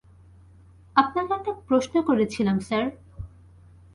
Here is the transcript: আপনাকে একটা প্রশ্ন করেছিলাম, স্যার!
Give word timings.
আপনাকে 0.95 1.31
একটা 1.33 1.53
প্রশ্ন 1.67 1.95
করেছিলাম, 2.01 2.57
স্যার! 2.59 2.85